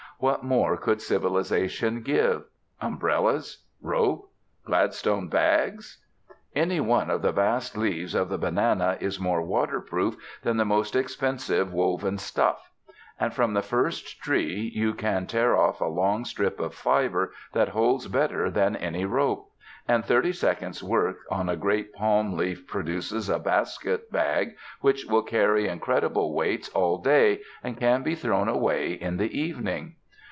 [0.23, 2.43] What more could civilisation give?
[2.79, 3.65] Umbrellas?
[3.81, 4.29] Rope?
[4.63, 5.97] Gladstone bags?....
[6.55, 10.95] Any one of the vast leaves of the banana is more waterproof than the most
[10.95, 12.69] expensive woven stuff.
[13.19, 17.69] And from the first tree you can tear off a long strip of fibre that
[17.69, 19.49] holds better than any rope.
[19.87, 25.23] And thirty seconds' work on a great palm leaf produces a basket bag which will
[25.23, 29.95] carry incredible weights all day, and can be thrown away in the evening.